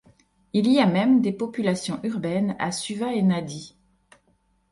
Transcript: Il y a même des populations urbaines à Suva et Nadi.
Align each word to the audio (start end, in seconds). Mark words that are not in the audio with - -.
Il 0.53 0.67
y 0.67 0.79
a 0.79 0.87
même 0.87 1.21
des 1.21 1.31
populations 1.31 1.99
urbaines 2.01 2.55
à 2.57 2.71
Suva 2.71 3.13
et 3.13 3.21
Nadi. 3.21 3.77